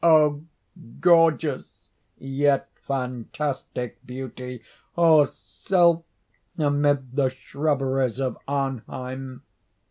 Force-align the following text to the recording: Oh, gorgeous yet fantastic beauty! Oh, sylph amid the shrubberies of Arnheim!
Oh, 0.03 0.41
gorgeous 0.99 1.89
yet 2.17 2.67
fantastic 2.73 4.03
beauty! 4.03 4.63
Oh, 4.97 5.25
sylph 5.25 6.05
amid 6.57 7.15
the 7.15 7.29
shrubberies 7.29 8.19
of 8.19 8.35
Arnheim! 8.47 9.43